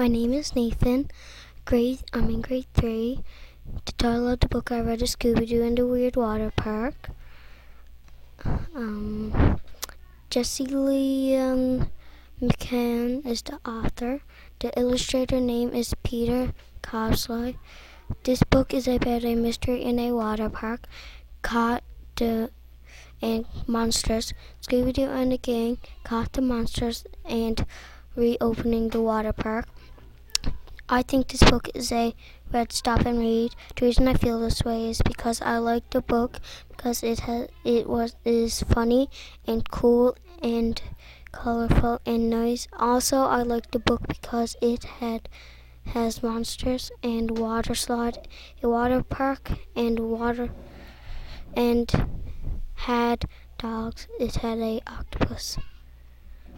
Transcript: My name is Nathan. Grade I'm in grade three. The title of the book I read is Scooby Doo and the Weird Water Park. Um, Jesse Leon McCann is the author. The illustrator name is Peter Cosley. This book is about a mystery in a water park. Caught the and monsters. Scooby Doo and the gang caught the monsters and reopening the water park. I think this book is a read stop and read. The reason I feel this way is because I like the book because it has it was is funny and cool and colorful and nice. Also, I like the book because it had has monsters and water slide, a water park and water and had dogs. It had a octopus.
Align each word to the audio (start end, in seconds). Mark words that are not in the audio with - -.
My 0.00 0.08
name 0.08 0.32
is 0.32 0.56
Nathan. 0.56 1.10
Grade 1.66 2.00
I'm 2.14 2.30
in 2.30 2.40
grade 2.40 2.64
three. 2.72 3.22
The 3.84 3.92
title 3.92 4.28
of 4.30 4.40
the 4.40 4.48
book 4.48 4.72
I 4.72 4.80
read 4.80 5.02
is 5.02 5.14
Scooby 5.14 5.46
Doo 5.46 5.62
and 5.62 5.76
the 5.76 5.86
Weird 5.86 6.16
Water 6.16 6.50
Park. 6.56 7.10
Um, 8.74 9.60
Jesse 10.30 10.64
Leon 10.64 11.90
McCann 12.40 13.26
is 13.26 13.42
the 13.42 13.60
author. 13.68 14.22
The 14.60 14.72
illustrator 14.74 15.38
name 15.38 15.74
is 15.74 15.92
Peter 16.02 16.54
Cosley. 16.82 17.58
This 18.24 18.42
book 18.44 18.72
is 18.72 18.88
about 18.88 19.22
a 19.22 19.34
mystery 19.34 19.82
in 19.82 19.98
a 19.98 20.12
water 20.12 20.48
park. 20.48 20.86
Caught 21.42 21.84
the 22.16 22.50
and 23.20 23.44
monsters. 23.66 24.32
Scooby 24.62 24.94
Doo 24.94 25.10
and 25.10 25.30
the 25.30 25.36
gang 25.36 25.76
caught 26.04 26.32
the 26.32 26.40
monsters 26.40 27.04
and 27.26 27.66
reopening 28.16 28.88
the 28.88 29.00
water 29.00 29.32
park. 29.32 29.66
I 30.88 31.02
think 31.02 31.28
this 31.28 31.42
book 31.48 31.68
is 31.74 31.92
a 31.92 32.14
read 32.52 32.72
stop 32.72 33.06
and 33.06 33.20
read. 33.20 33.54
The 33.76 33.86
reason 33.86 34.08
I 34.08 34.14
feel 34.14 34.40
this 34.40 34.64
way 34.64 34.90
is 34.90 35.00
because 35.02 35.40
I 35.40 35.58
like 35.58 35.88
the 35.90 36.00
book 36.00 36.40
because 36.68 37.02
it 37.04 37.20
has 37.20 37.48
it 37.64 37.88
was 37.88 38.16
is 38.24 38.62
funny 38.64 39.08
and 39.46 39.70
cool 39.70 40.16
and 40.42 40.82
colorful 41.30 42.00
and 42.04 42.28
nice. 42.28 42.66
Also, 42.76 43.18
I 43.18 43.42
like 43.42 43.70
the 43.70 43.78
book 43.78 44.08
because 44.08 44.56
it 44.60 44.82
had 44.84 45.28
has 45.86 46.22
monsters 46.22 46.90
and 47.02 47.38
water 47.38 47.74
slide, 47.74 48.26
a 48.62 48.68
water 48.68 49.02
park 49.02 49.52
and 49.76 50.00
water 50.00 50.50
and 51.54 51.88
had 52.74 53.26
dogs. 53.58 54.08
It 54.18 54.36
had 54.36 54.58
a 54.58 54.80
octopus. 54.86 55.56